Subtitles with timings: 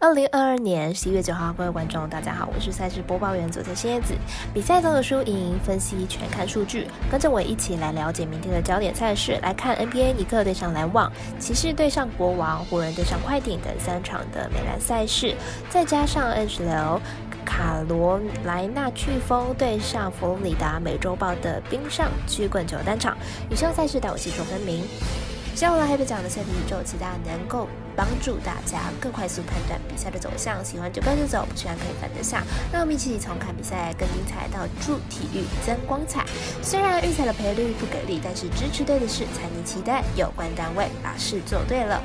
[0.00, 4.14] 二零二二年十一月九号，各位观众，大家好，我是赛事播报员佐藤蝎子。
[4.54, 9.40] 比赛中的输赢分析全看数据，跟着我一起来了解明天的焦点赛事。
[9.42, 15.34] 来看 NBA 尼克对上篮网，骑士对上国王，湖人对上快艇等三场的美篮赛事，
[15.68, 17.00] 再加上 NHL
[17.44, 23.18] 卡罗莱纳飓风对上佛罗里达美洲豹的冰上曲棍球单场，
[23.50, 24.84] 以上赛事带我细说分明。
[25.58, 27.66] 接下来黑白讲的赛题宇宙，期待能够
[27.96, 30.64] 帮助大家更快速判断比赛的走向。
[30.64, 32.44] 喜欢就跟着走，不喜欢可以反着下。
[32.72, 36.24] 让我们一起从看比赛更精彩到助体育增光彩。
[36.62, 42.00] 虽然预测的赔率不给力，但是支持对的事才能期待有关单位把事做对了。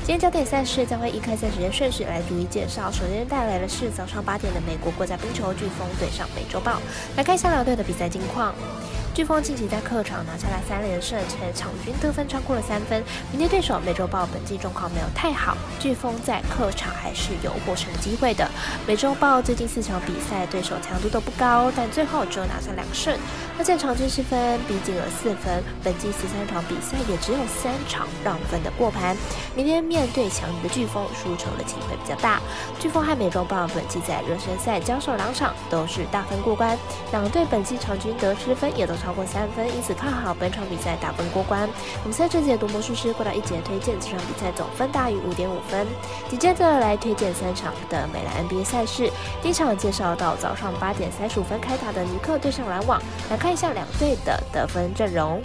[0.00, 2.90] 今天焦点赛事将会依开赛时间顺序来逐一介绍。
[2.90, 6.80] 首先带来的是早上八点的美国国家冰球飓风对上美洲豹。
[7.16, 8.52] 来看一下两队的比赛近况。
[9.20, 13.04] 飓风近期在客场拿下了三连胜，且场均得分超过了三分。
[13.30, 18.50] 明天对手美洲豹本季状况没有太好，飓风在客场还是有获胜机会的。
[18.86, 23.14] 美洲豹最近四场比赛对手强度都不高，但最后只有拿下两胜，
[23.58, 25.62] 而且场均失分逼近了四分。
[25.84, 29.14] 本季十三场比赛也只有三场让分的过盘。
[29.54, 32.40] 明天面对强敌的飓风，输球的机会比较大。
[32.80, 36.78] 飓风和美洲豹本季在热身赛交手两场都是大分过关，
[37.12, 38.94] 两队本季场均得失分也都。
[39.00, 41.68] 超超过三分，因此看好本场比赛打分过关。
[42.04, 45.84] 我们在这节读魔术师过到一节推荐这场比赛总分大于五点五分。
[46.28, 49.10] 紧接着来推荐三场的美兰 NBA 赛事。
[49.42, 55.42] 第一场介绍到早上八点三十五分开打的尼克对上篮网，来看一下两队的得分阵容。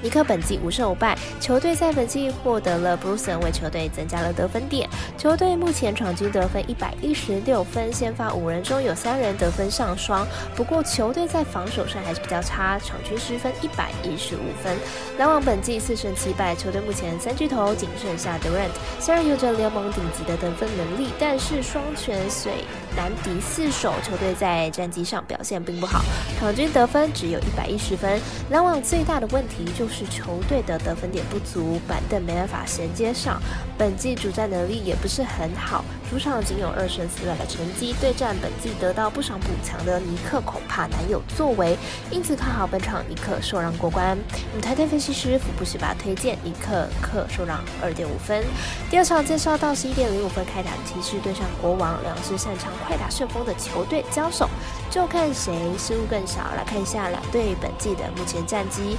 [0.00, 4.88] 尼克本季五胜五败，球队在本季获得了布鲁森为球队增加了得分点。
[5.16, 10.24] 球队目前场均得分一百一十六分，先发五人中有三人得分上双。
[10.54, 14.76] 不过球队在防守上还是比较差，场均失分一百一十五分。
[15.18, 22.52] 篮网本季四胜七败，球队目前三巨头仅剩下 Durant，虽然有着联盟顶级的得分能力，但是双拳水
[22.96, 26.02] 难敌四手，球队在战绩上表现并不好，
[26.38, 28.20] 场均得分只有一百一十分。
[28.50, 29.87] 篮网最大的问题就。
[29.88, 33.40] 是球队的得分点不足，板凳没办法衔接上。
[33.76, 41.76] 本季主战能力也不是很好，主场仅有二胜四败的成绩，对战本季得到不少补强的尼克恐怕难有作为。
[42.10, 44.18] 因此看好本场尼克受让过关。
[44.50, 48.44] 我们台队分析师福布斯巴推荐尼克克受让二点五分。
[48.90, 54.48] 第二场介绍到十一点零五分开打骑士对上国王，两支擅长快打顺风的球队交手，
[54.90, 56.52] 就看谁失误更少。
[56.56, 58.96] 来看一下两队本季的目前战绩。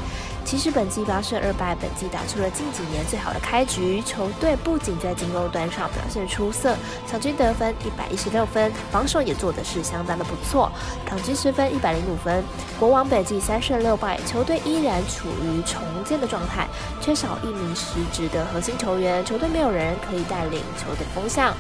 [0.50, 4.02] 其实本季八胜二败，本季打出了近几年最好的开局。
[4.02, 6.76] 球队不仅在进攻端上表现出色，
[7.08, 10.72] 场均得分一百一十六分，防守也做的是相当的不错，
[11.06, 12.44] 场均失分一百零五分。
[12.80, 16.68] 国王本季三胜六败，球队依然处于重建的状态，
[17.00, 21.54] 缺少一名实质的核心球员，球队没有人可以带领球队风向。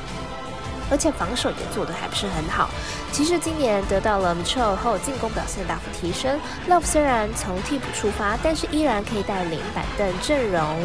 [0.90, 2.70] 而且防守也做得还不是很好。
[3.12, 6.40] 骑士今年得到了 Mitchell 后，进攻表现大幅提升。
[6.70, 10.78] Love 虽然从替补出发，但是依然可以带领板凳阵容，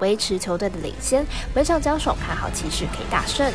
[0.00, 1.26] 维持球队的领先。
[1.54, 3.52] 本场交手看好骑士可以大胜。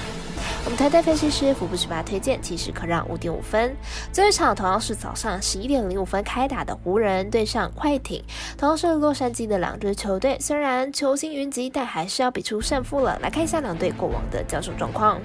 [0.65, 3.75] 我们团队分析师福布斯巴推荐其实可让五点五分。
[4.13, 8.23] 最后一场同样是早上十一点零五分开打的湖人对上快艇，
[8.57, 13.19] 同样是洛杉矶的两支球队，虽然球星云集，但还是要比出胜负了。
[13.21, 15.19] 来看一下两队过往的交手状况。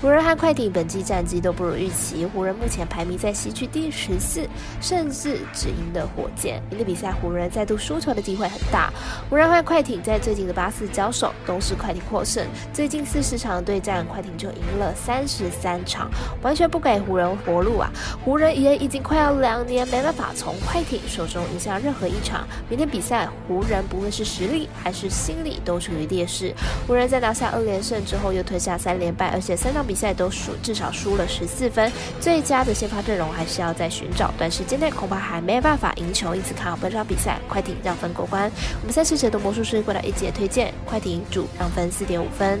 [0.00, 4.46] 湖人和快艇本季战绩都不如预期，湖人目前排名在西区第十四，
[4.80, 6.60] 甚至只赢了火箭。
[6.68, 8.92] 明天比赛，湖人再度输球的机会很大。
[9.30, 16.10] 湖人和快艇在最近的八次交手都是快艇获胜，最近四十场对战，快艇就赢了三十三场，
[16.42, 17.90] 完全不给湖人活路啊！
[18.24, 22.46] 湖人也已经快要两年没办法从快艇手中赢下任何一场。
[22.68, 26.52] 明天比赛，湖人不论是实力还是心理都处于劣势。
[26.86, 29.83] 湖人在拿下二连胜之后，又吞下三连败，而且三场。
[29.84, 31.90] 比赛都输，至少输了十四分。
[32.20, 36.34] 最佳的先发阵容还是要在寻找，短时间内恐怕还没有办法赢球。
[36.34, 38.50] 因此看好本场比赛，快艇让分过关。
[38.80, 42.60] 我们赛事解读魔术师过来一节推荐，快艇主让分四点五分。